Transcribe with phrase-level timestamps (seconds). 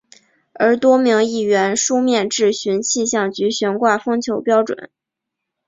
[0.53, 4.89] 而多名议员书面质询气象局悬挂风球标准。